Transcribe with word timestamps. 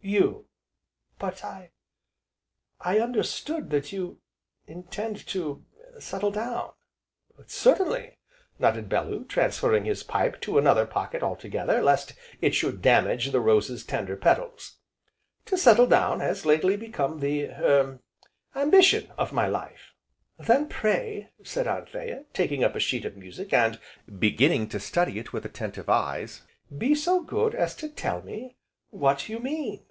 "You!" 0.00 0.46
"But 1.18 1.44
I 1.44 1.72
I 2.80 3.00
understood 3.00 3.70
that 3.70 3.90
you 3.92 4.20
intend 4.64 5.26
to 5.26 5.66
settle 5.98 6.30
down?" 6.30 6.72
"Certainly!" 7.46 8.16
nodded 8.60 8.88
Bellew, 8.88 9.24
transferring 9.24 9.84
his 9.86 10.04
pipe 10.04 10.40
to 10.42 10.56
another 10.56 10.86
pocket 10.86 11.24
altogether, 11.24 11.82
lest 11.82 12.14
it 12.40 12.54
should 12.54 12.80
damage 12.80 13.32
the 13.32 13.40
rose's 13.40 13.84
tender 13.84 14.16
petals. 14.16 14.78
"To 15.46 15.58
settle 15.58 15.88
down 15.88 16.20
has 16.20 16.46
lately 16.46 16.76
become 16.76 17.18
the 17.18 17.46
er 17.46 17.98
ambition 18.54 19.10
of 19.18 19.32
my 19.32 19.48
life." 19.48 19.94
"Then 20.38 20.68
pray," 20.68 21.32
said 21.42 21.66
Anthea, 21.66 22.24
taking 22.32 22.62
up 22.62 22.76
a 22.76 22.80
sheet 22.80 23.04
of 23.04 23.16
music, 23.16 23.52
and 23.52 23.80
beginning 24.18 24.68
to 24.68 24.80
study 24.80 25.18
it 25.18 25.32
with 25.32 25.44
attentive 25.44 25.90
eyes, 25.90 26.42
"be 26.74 26.94
so 26.94 27.20
good 27.20 27.54
as 27.54 27.74
to 27.74 27.88
tell 27.90 28.22
me 28.22 28.56
what 28.90 29.28
you 29.28 29.38
mean." 29.40 29.84